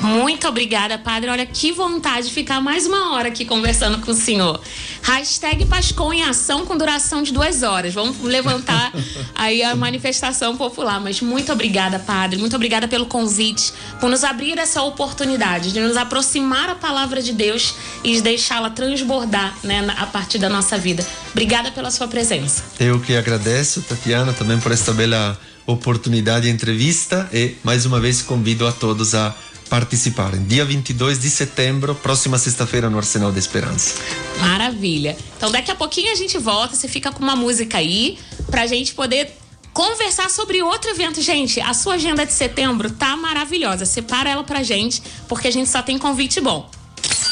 [0.00, 1.30] Muito obrigada, padre.
[1.30, 4.60] Olha que vontade de ficar mais uma hora aqui conversando com o senhor.
[5.02, 7.92] Hashtag Pascom em ação com duração de duas horas.
[7.92, 8.92] Vamos levantar
[9.34, 11.00] aí a manifestação popular.
[11.00, 12.38] Mas muito obrigada, padre.
[12.38, 17.32] Muito obrigada pelo convite, por nos abrir essa oportunidade de nos aproximar a palavra de
[17.32, 21.06] Deus e deixá-la transbordar né, a partir da nossa vida.
[21.32, 22.64] Obrigada pela sua presença.
[22.78, 28.22] Eu que agradeço, Tatiana, também por esta bela oportunidade de entrevista e mais uma vez
[28.22, 29.34] convido a todos a
[29.70, 30.42] participarem.
[30.42, 33.94] Dia 22 de setembro, próxima sexta-feira, no Arsenal da Esperança.
[34.40, 35.16] Maravilha.
[35.36, 38.18] Então, daqui a pouquinho a gente volta, você fica com uma música aí,
[38.50, 39.30] pra gente poder
[39.72, 41.22] conversar sobre outro evento.
[41.22, 43.86] Gente, a sua agenda de setembro tá maravilhosa.
[43.86, 46.68] Separa ela pra gente, porque a gente só tem convite bom.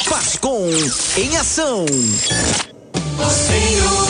[0.08, 0.70] Pascom
[1.16, 1.84] em ação.
[1.84, 4.07] O Senhor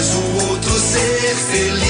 [0.00, 1.89] faz o outro ser feliz.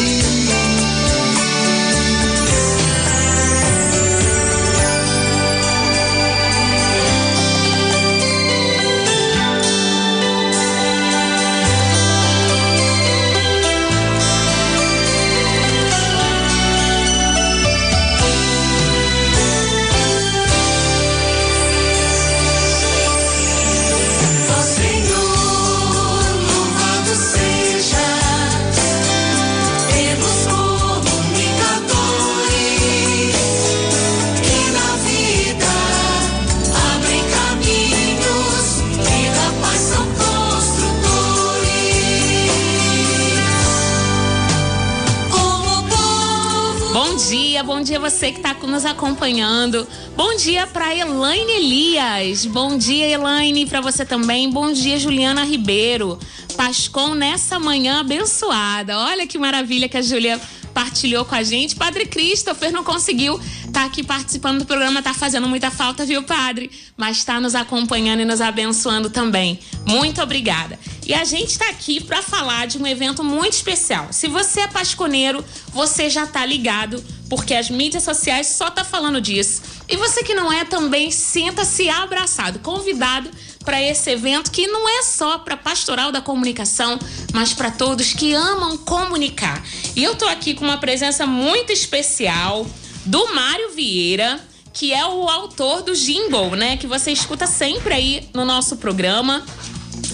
[49.00, 49.88] Acompanhando.
[50.14, 52.44] Bom dia para Elaine Elias.
[52.44, 54.50] Bom dia, Elaine, para você também.
[54.50, 56.18] Bom dia, Juliana Ribeiro.
[56.54, 58.98] Pascom nessa manhã abençoada.
[58.98, 60.38] Olha que maravilha que a Julia
[60.72, 61.76] partilhou com a gente.
[61.76, 66.22] Padre Christopher não conseguiu estar tá aqui participando do programa, tá fazendo muita falta, viu,
[66.22, 66.70] padre?
[66.96, 69.58] Mas está nos acompanhando e nos abençoando também.
[69.86, 70.78] Muito obrigada.
[71.06, 74.08] E a gente está aqui para falar de um evento muito especial.
[74.12, 79.20] Se você é pasconeiro, você já tá ligado, porque as mídias sociais só tá falando
[79.20, 79.62] disso.
[79.90, 83.28] E você que não é também, sinta-se abraçado, convidado
[83.64, 86.96] para esse evento que não é só para pastoral da comunicação,
[87.32, 89.60] mas para todos que amam comunicar.
[89.96, 92.64] E eu tô aqui com uma presença muito especial
[93.04, 94.40] do Mário Vieira,
[94.72, 99.44] que é o autor do jingle, né, que você escuta sempre aí no nosso programa.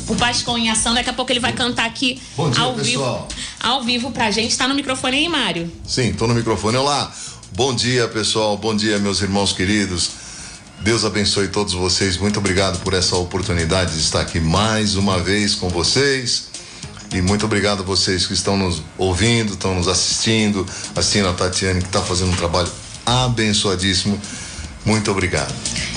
[0.09, 3.29] O Pascom em Ação, daqui a pouco ele vai cantar aqui Bom dia, ao pessoal.
[3.29, 3.43] vivo.
[3.61, 4.57] Ao vivo pra gente.
[4.57, 5.71] Tá no microfone aí, Mário?
[5.85, 6.77] Sim, tô no microfone.
[6.77, 7.13] Olá.
[7.57, 8.55] Bom dia, pessoal.
[8.59, 10.11] Bom dia, meus irmãos queridos.
[10.81, 12.19] Deus abençoe todos vocês.
[12.19, 16.49] Muito obrigado por essa oportunidade de estar aqui mais uma vez com vocês.
[17.15, 21.81] E muito obrigado a vocês que estão nos ouvindo, estão nos assistindo, assistindo a Tatiane,
[21.81, 22.71] que está fazendo um trabalho
[23.07, 24.21] abençoadíssimo.
[24.87, 25.53] Muito obrigado.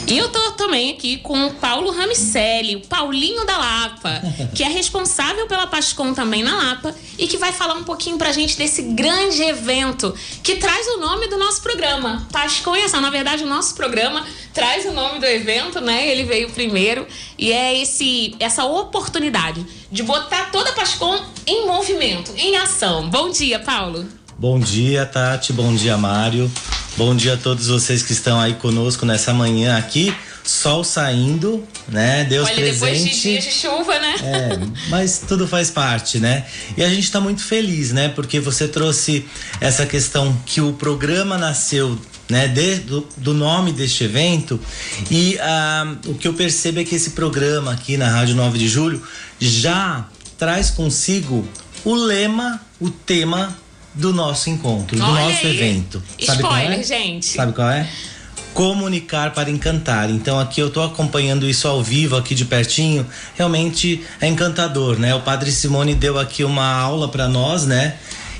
[0.08, 4.20] E eu tô também aqui com o Paulo Ramicelli, o Paulinho da Lapa,
[4.56, 8.32] que é responsável pela Pascom também na Lapa e que vai falar um pouquinho pra
[8.32, 12.28] gente desse grande evento que traz o nome do nosso programa.
[12.32, 13.00] Pascom e Ação.
[13.00, 16.10] Na verdade, o nosso programa traz o nome do evento, né?
[16.10, 17.06] Ele veio primeiro
[17.38, 23.08] e é esse essa oportunidade de botar toda a Pascom em movimento, em ação.
[23.08, 24.08] Bom dia, Paulo.
[24.40, 25.54] Bom dia, Tati.
[25.54, 26.50] Bom dia, Mário.
[27.00, 30.14] Bom dia a todos vocês que estão aí conosco nessa manhã aqui.
[30.44, 32.26] Sol saindo, né?
[32.26, 32.74] Deus Olha, presente.
[32.74, 34.16] depois de dias de chuva, né?
[34.22, 34.60] É,
[34.90, 36.46] mas tudo faz parte, né?
[36.76, 38.10] E a gente está muito feliz, né?
[38.10, 39.26] Porque você trouxe
[39.62, 44.60] essa questão que o programa nasceu né, de, do, do, nome deste evento.
[45.10, 48.68] E ah, o que eu percebo é que esse programa aqui na Rádio 9 de
[48.68, 49.02] Julho
[49.40, 50.06] já
[50.38, 51.48] traz consigo
[51.86, 53.58] o lema, o tema
[53.94, 55.56] do nosso encontro, do Olha nosso aí.
[55.56, 56.02] evento.
[56.24, 56.84] Sabe Spoiler, qual é?
[56.84, 57.26] gente.
[57.26, 57.88] Sabe qual é?
[58.54, 60.10] Comunicar para encantar.
[60.10, 63.06] Então aqui eu tô acompanhando isso ao vivo aqui de pertinho.
[63.36, 65.14] Realmente é encantador, né?
[65.16, 67.96] O Padre Simone deu aqui uma aula para nós, né?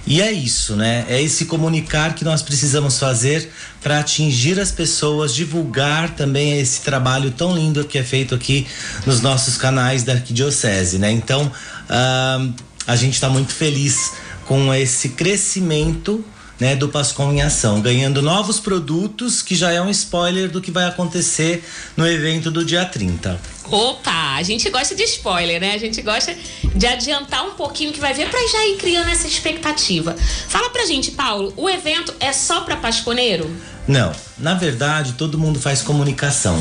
[0.08, 1.06] E é isso, né?
[1.08, 7.30] É esse comunicar que nós precisamos fazer para atingir as pessoas, divulgar também esse trabalho
[7.30, 8.66] tão lindo que é feito aqui
[9.06, 11.12] nos nossos canais da Arquidiocese, né?
[11.12, 11.52] Então,
[11.88, 12.44] ah,
[12.88, 14.14] a gente está muito feliz
[14.50, 16.26] com esse crescimento
[16.60, 20.72] né, do Pascom em Ação, ganhando novos produtos, que já é um spoiler do que
[20.72, 21.64] vai acontecer
[21.96, 23.40] no evento do dia 30.
[23.70, 25.76] Opa, a gente gosta de spoiler, né?
[25.76, 26.36] A gente gosta
[26.76, 30.16] de adiantar um pouquinho que vai ver pra já ir criando essa expectativa.
[30.48, 33.56] Fala pra gente, Paulo, o evento é só pra pasconeiro?
[33.88, 36.60] Não, na verdade, todo mundo faz comunicação.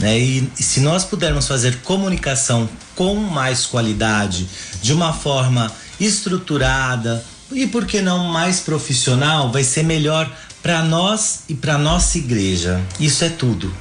[0.00, 0.18] Né?
[0.18, 4.48] E, e se nós pudermos fazer comunicação com mais qualidade,
[4.82, 10.30] de uma forma estruturada e por que não mais profissional, vai ser melhor
[10.62, 12.80] para nós e para nossa igreja.
[13.00, 13.72] Isso é tudo.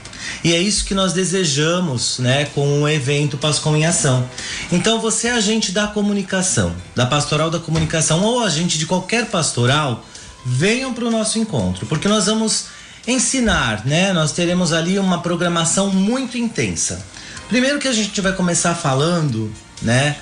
[0.43, 4.27] E é isso que nós desejamos, né, com o evento Pascom em Ação.
[4.71, 10.05] Então você é agente da comunicação, da pastoral da comunicação ou agente de qualquer pastoral,
[10.45, 12.65] venham para o nosso encontro, porque nós vamos
[13.07, 14.11] ensinar, né?
[14.13, 17.05] Nós teremos ali uma programação muito intensa.
[17.47, 19.51] Primeiro que a gente vai começar falando,
[19.81, 20.17] né,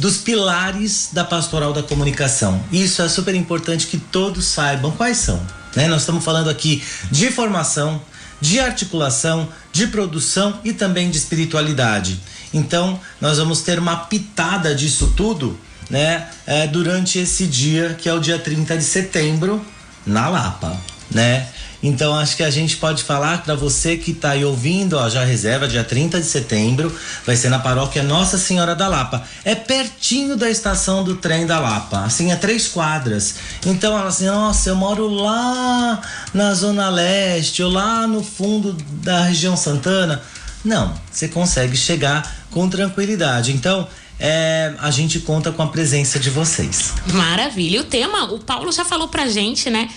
[0.00, 2.64] dos pilares da pastoral da comunicação.
[2.72, 5.40] Isso é super importante que todos saibam quais são.
[5.76, 5.86] Né?
[5.88, 8.00] Nós estamos falando aqui de formação,
[8.40, 12.18] de articulação, de produção e também de espiritualidade.
[12.52, 15.56] Então, nós vamos ter uma pitada disso tudo
[15.90, 19.64] né, é, durante esse dia, que é o dia 30 de setembro,
[20.06, 20.80] na Lapa.
[21.10, 21.46] Né?
[21.82, 25.24] Então acho que a gente pode falar para você que está aí ouvindo, ó, já
[25.24, 29.24] reserva dia 30 de setembro, vai ser na paróquia Nossa Senhora da Lapa.
[29.44, 33.36] É pertinho da estação do trem da Lapa, assim, é três quadras.
[33.64, 36.00] Então ela assim, nossa, eu moro lá
[36.34, 40.22] na Zona Leste, ou lá no fundo da região Santana.
[40.64, 43.52] Não, você consegue chegar com tranquilidade.
[43.52, 46.92] Então, é, a gente conta com a presença de vocês.
[47.14, 47.80] Maravilha.
[47.80, 49.88] O tema, o Paulo já falou pra gente, né?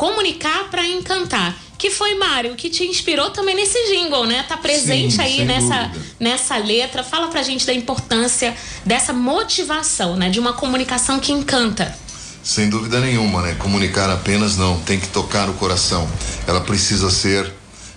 [0.00, 1.54] Comunicar para encantar.
[1.76, 4.42] Que foi, Mário, que te inspirou também nesse jingle, né?
[4.48, 6.06] Tá presente Sim, aí nessa, dúvida.
[6.18, 7.04] nessa letra.
[7.04, 10.30] Fala pra gente da importância dessa motivação, né?
[10.30, 11.94] De uma comunicação que encanta.
[12.42, 13.54] Sem dúvida nenhuma, né?
[13.58, 16.10] Comunicar apenas não, tem que tocar o coração.
[16.46, 17.52] Ela precisa ser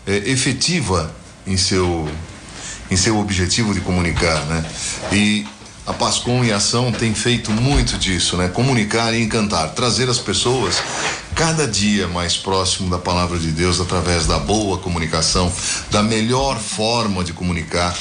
[0.06, 1.16] é, efetiva
[1.48, 2.10] em seu,
[2.92, 4.66] em seu objetivo de comunicar, né?
[5.14, 5.46] E
[5.86, 8.48] a Pascom e a Ação tem feito muito disso, né?
[8.48, 10.82] Comunicar e encantar, trazer as pessoas
[11.36, 15.52] cada dia mais próximo da palavra de Deus através da boa comunicação,
[15.92, 17.94] da melhor forma de comunicar.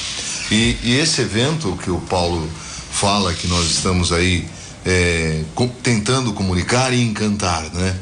[0.50, 2.48] E, e esse evento que o Paulo
[2.92, 4.46] fala que nós estamos aí
[4.86, 7.96] é, com, tentando comunicar e encantar, né?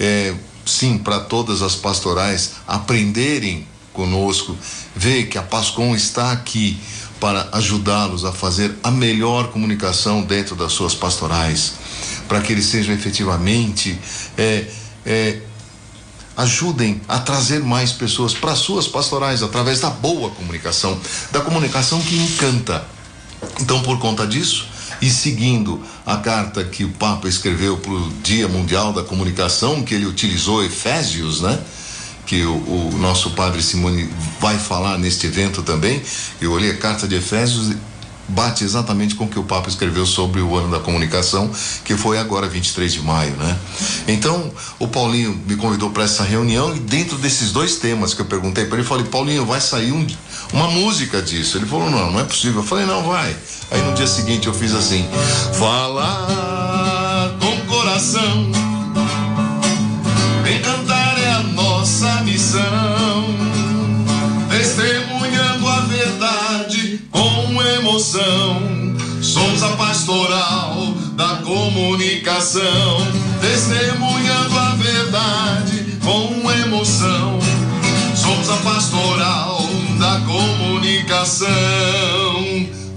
[0.00, 0.34] É,
[0.66, 4.56] sim, para todas as pastorais aprenderem conosco,
[4.96, 6.80] ver que a Pascom está aqui
[7.22, 11.74] para ajudá-los a fazer a melhor comunicação dentro das suas pastorais,
[12.26, 13.96] para que eles sejam efetivamente
[14.36, 14.64] é,
[15.06, 15.38] é,
[16.36, 21.00] ajudem a trazer mais pessoas para suas pastorais através da boa comunicação,
[21.30, 22.84] da comunicação que encanta.
[23.60, 24.66] Então, por conta disso,
[25.00, 29.94] e seguindo a carta que o Papa escreveu para o Dia Mundial da Comunicação, que
[29.94, 31.56] ele utilizou Efésios, né?
[32.26, 34.08] Que o, o, nosso padre Simone
[34.40, 36.02] vai falar neste evento também.
[36.40, 37.74] Eu olhei a carta de Efésios
[38.28, 41.50] bate exatamente com o que o Papa escreveu sobre o ano da comunicação,
[41.84, 43.58] que foi agora 23 de maio, né?
[44.08, 48.26] Então, o Paulinho me convidou para essa reunião e dentro desses dois temas que eu
[48.26, 50.06] perguntei para ele, falei: "Paulinho, vai sair um,
[50.52, 51.58] uma música disso?".
[51.58, 52.62] Ele falou: "Não, não é possível".
[52.62, 53.36] Eu falei: "Não, vai".
[53.70, 55.06] Aí no dia seguinte eu fiz assim:
[55.58, 58.61] "Falar com coração,
[68.12, 72.60] Somos a pastoral da comunicação,
[73.40, 77.38] testemunhando a verdade com emoção.
[78.14, 79.62] Somos a pastoral
[79.98, 81.48] da comunicação.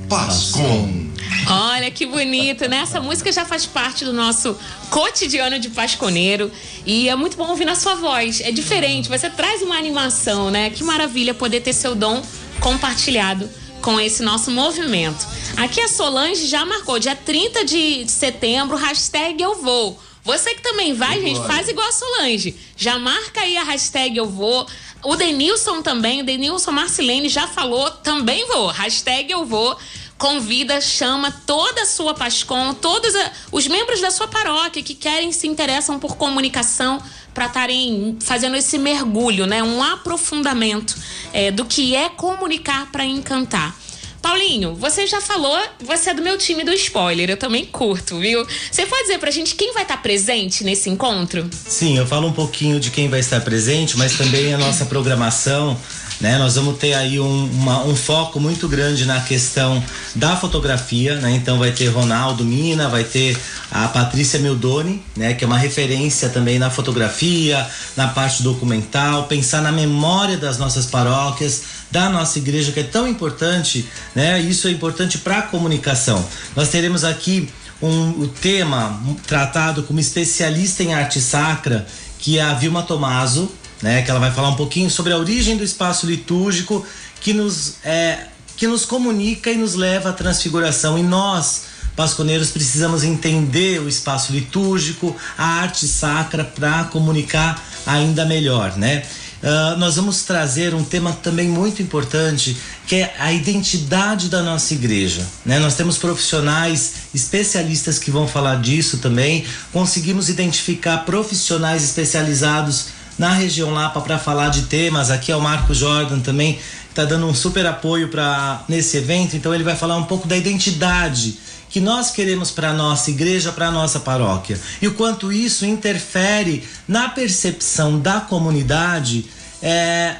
[0.10, 1.06] Pascom.
[1.48, 2.80] Olha que bonito, né?
[2.80, 4.58] Essa música já faz parte do nosso
[4.90, 6.52] cotidiano de pasconeiro
[6.86, 8.42] e é muito bom ouvir na sua voz.
[8.42, 10.70] É diferente, você traz uma animação, né?
[10.72, 12.22] Que maravilha poder ter seu dom
[12.60, 13.50] compartilhado
[13.86, 15.28] com esse nosso movimento.
[15.58, 20.02] Aqui a Solange já marcou dia 30 de setembro, hashtag eu vou.
[20.24, 22.58] Você que também vai, gente, faz igual a Solange.
[22.76, 24.66] Já marca aí a hashtag eu vou.
[25.04, 28.70] O Denilson também, o Denilson Marcilene já falou, também vou.
[28.70, 29.78] Hashtag eu vou
[30.18, 33.14] convida, chama toda a sua Pascom, todos
[33.52, 37.02] os membros da sua paróquia que querem se interessam por comunicação
[37.36, 39.62] para estarem fazendo esse mergulho, né?
[39.62, 40.96] Um aprofundamento
[41.34, 43.76] é, do que é comunicar para encantar.
[44.22, 48.44] Paulinho, você já falou, você é do meu time do spoiler, eu também curto, viu?
[48.72, 51.48] Você pode dizer pra gente quem vai estar presente nesse encontro?
[51.52, 55.80] Sim, eu falo um pouquinho de quem vai estar presente, mas também a nossa programação
[56.20, 56.38] né?
[56.38, 59.84] Nós vamos ter aí um, uma, um foco muito grande na questão
[60.16, 61.32] da fotografia, né?
[61.32, 63.38] Então vai ter Ronaldo Mina, vai ter
[63.72, 65.34] a Patrícia Mildoni, né?
[65.34, 70.86] Que é uma referência também na fotografia, na parte documental, pensar na memória das nossas
[70.86, 74.40] paróquias, da nossa igreja que é tão importante, né?
[74.40, 76.26] Isso é importante para a comunicação.
[76.56, 77.50] Nós teremos aqui
[77.82, 81.86] um, o tema tratado como especialista em arte sacra,
[82.20, 83.52] que é a Vilma Tomaso,
[83.82, 84.02] né?
[84.02, 86.86] Que ela vai falar um pouquinho sobre a origem do espaço litúrgico
[87.22, 90.98] que nos, é, que nos comunica e nos leva à transfiguração.
[90.98, 91.64] E nós,
[91.96, 99.04] pasconeiros, precisamos entender o espaço litúrgico, a arte sacra para comunicar ainda melhor, né?
[99.46, 102.58] Uh, nós vamos trazer um tema também muito importante,
[102.88, 105.24] que é a identidade da nossa igreja.
[105.46, 105.60] Né?
[105.60, 109.46] Nós temos profissionais especialistas que vão falar disso também.
[109.72, 112.88] Conseguimos identificar profissionais especializados
[113.18, 115.10] na região Lapa para falar de temas.
[115.10, 116.60] Aqui é o Marco Jordan também,
[116.90, 119.36] está dando um super apoio para nesse evento.
[119.36, 121.38] Então ele vai falar um pouco da identidade
[121.70, 127.10] que nós queremos para nossa igreja, para nossa paróquia e o quanto isso interfere na
[127.10, 129.26] percepção da comunidade
[129.62, 130.16] é,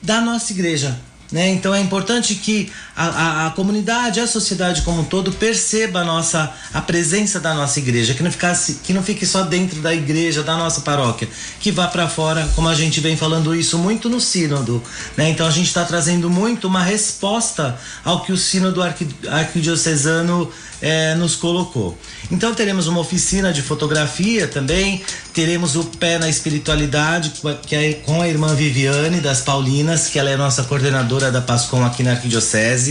[0.00, 0.98] da nossa igreja,
[1.30, 1.50] né?
[1.50, 6.52] Então é importante que a, a, comunidade, a sociedade como um todo perceba a nossa
[6.72, 10.42] a presença da nossa igreja, que não ficasse, que não fique só dentro da igreja,
[10.42, 11.28] da nossa paróquia,
[11.60, 14.82] que vá para fora, como a gente vem falando isso muito no sínodo,
[15.16, 15.28] né?
[15.30, 20.50] Então a gente está trazendo muito uma resposta ao que o sínodo arqui, arquidiocesano
[20.84, 21.96] é, nos colocou.
[22.30, 27.32] Então teremos uma oficina de fotografia também, teremos o pé na espiritualidade,
[27.66, 31.84] que é com a irmã Viviane das Paulinas, que ela é nossa coordenadora da Pascom
[31.84, 32.83] aqui na Arquidiocese.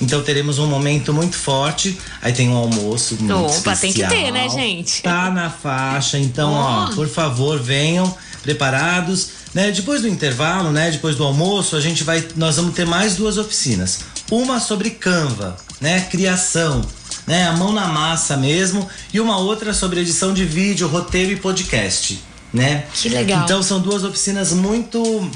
[0.00, 1.98] Então teremos um momento muito forte.
[2.22, 3.76] Aí tem um almoço muito Opa, especial.
[3.78, 5.02] tem que ter, né, gente?
[5.02, 6.18] Tá na faixa.
[6.18, 6.56] Então, oh.
[6.56, 9.30] ó, por favor, venham preparados.
[9.52, 9.70] Né?
[9.70, 10.90] Depois do intervalo, né?
[10.90, 14.00] Depois do almoço, a gente vai, nós vamos ter mais duas oficinas.
[14.30, 16.00] Uma sobre Canva, né?
[16.10, 16.82] Criação,
[17.26, 17.46] né?
[17.48, 22.22] A mão na massa mesmo, e uma outra sobre edição de vídeo, roteiro e podcast,
[22.52, 22.84] né?
[22.92, 23.44] Que legal.
[23.44, 25.30] Então são duas oficinas muito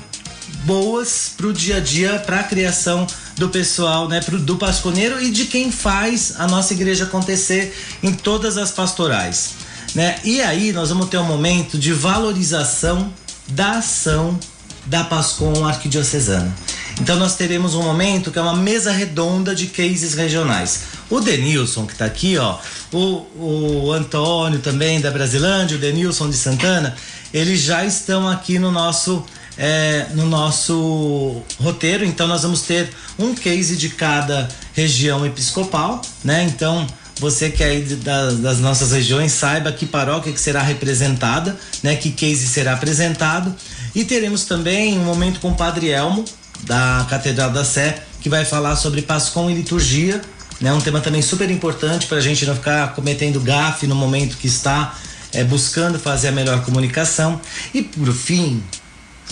[0.65, 5.21] boas para o dia a dia, para a criação do pessoal, né, pro, do pasconeiro
[5.23, 9.51] e de quem faz a nossa igreja acontecer em todas as pastorais.
[9.95, 10.19] Né?
[10.23, 13.13] E aí nós vamos ter um momento de valorização
[13.49, 14.39] da ação
[14.87, 16.55] da Pascom Arquidiocesana.
[17.01, 20.83] Então nós teremos um momento que é uma mesa redonda de cases regionais.
[21.09, 22.59] O Denilson, que está aqui, ó,
[22.93, 26.95] o, o Antônio também da Brasilândia, o Denilson de Santana,
[27.33, 29.25] eles já estão aqui no nosso
[29.61, 32.03] é, no nosso roteiro.
[32.03, 32.89] Então nós vamos ter
[33.19, 36.45] um case de cada região episcopal, né?
[36.45, 36.87] Então
[37.19, 41.95] você que é aí das, das nossas regiões saiba que paróquia que será representada, né?
[41.95, 43.55] Que case será apresentado
[43.95, 46.25] e teremos também um momento com o Padre Elmo
[46.63, 50.23] da Catedral da Sé que vai falar sobre Pascom e liturgia,
[50.59, 50.73] né?
[50.73, 54.47] Um tema também super importante para a gente não ficar cometendo gafe no momento que
[54.47, 54.95] está
[55.35, 57.39] é, buscando fazer a melhor comunicação.
[57.75, 58.63] E por fim,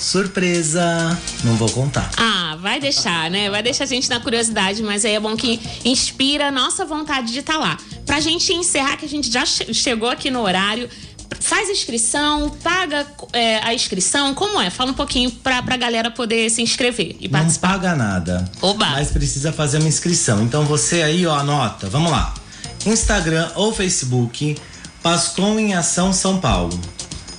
[0.01, 1.19] Surpresa!
[1.45, 2.11] Não vou contar.
[2.17, 3.51] Ah, vai deixar, né?
[3.51, 7.33] Vai deixar a gente na curiosidade, mas aí é bom que inspira a nossa vontade
[7.33, 7.77] de estar tá lá.
[8.07, 10.89] Pra gente encerrar, que a gente já chegou aqui no horário,
[11.41, 14.71] faz inscrição, paga é, a inscrição, como é?
[14.71, 17.69] Fala um pouquinho pra, pra galera poder se inscrever e participar.
[17.69, 18.51] Não paga nada.
[18.61, 18.87] Oba.
[18.91, 20.43] Mas precisa fazer uma inscrição.
[20.43, 21.89] Então você aí, ó, anota.
[21.89, 22.35] Vamos lá.
[22.87, 24.57] Instagram ou Facebook,
[25.03, 26.79] Pascom em Ação São Paulo.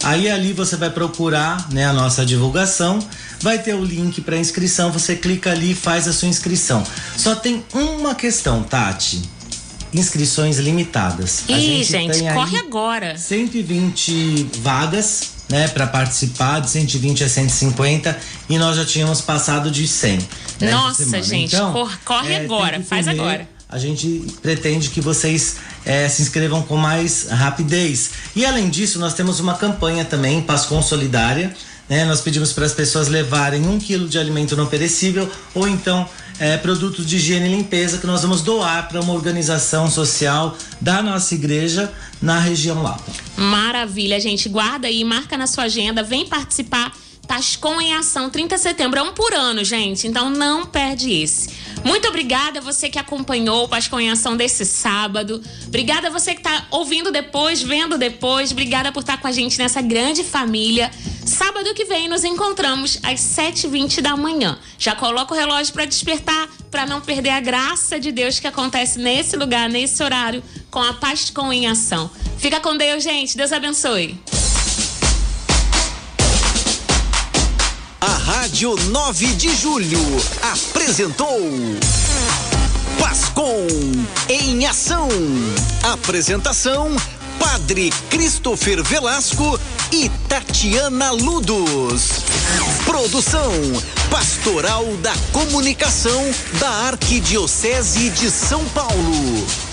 [0.03, 2.99] Aí ali você vai procurar né, a nossa divulgação,
[3.41, 6.83] vai ter o link para inscrição, você clica ali e faz a sua inscrição.
[7.17, 9.21] Só tem uma questão, Tati.
[9.93, 11.43] Inscrições limitadas.
[11.49, 13.17] Ih, gente, gente corre agora.
[13.17, 19.87] 120 vagas, né, para participar, de 120 a 150, e nós já tínhamos passado de
[19.87, 20.19] 100.
[20.59, 21.73] Né, Nossa, gente, então,
[22.05, 27.28] corre é, agora, faz agora a gente pretende que vocês é, se inscrevam com mais
[27.30, 28.09] rapidez.
[28.36, 31.55] E além disso, nós temos uma campanha também, Pascom Solidária.
[31.88, 32.03] Né?
[32.03, 36.09] Nós pedimos para as pessoas levarem um quilo de alimento não perecível ou então
[36.39, 41.03] é, produtos de higiene e limpeza que nós vamos doar para uma organização social da
[41.03, 43.11] nossa igreja na região Lapa.
[43.38, 44.49] Maravilha, gente.
[44.49, 46.91] Guarda aí, marca na sua agenda, vem participar
[47.30, 48.97] Tascom em Ação, 30 de setembro.
[48.99, 50.07] É um por ano, gente.
[50.07, 51.51] Então não perde esse.
[51.86, 55.39] Muito obrigada a você que acompanhou o Pascom em Ação desse sábado.
[55.67, 58.51] Obrigada a você que está ouvindo depois, vendo depois.
[58.51, 60.89] Obrigada por estar com a gente nessa grande família.
[61.23, 64.57] Sábado que vem nos encontramos às 7h20 da manhã.
[64.80, 68.97] Já coloca o relógio para despertar, para não perder a graça de Deus que acontece
[68.97, 72.09] nesse lugar, nesse horário, com a Pascom em Ação.
[72.39, 73.38] Fica com Deus, gente.
[73.38, 74.19] Deus abençoe.
[78.01, 79.99] A Rádio 9 de Julho
[80.53, 81.37] apresentou
[82.97, 83.67] Pascom
[84.29, 85.09] em Ação.
[85.83, 86.95] Apresentação:
[87.37, 89.59] Padre Christopher Velasco
[89.91, 92.23] e Tatiana Ludos.
[92.85, 93.51] Produção:
[94.09, 99.68] Pastoral da Comunicação da Arquidiocese de São Paulo.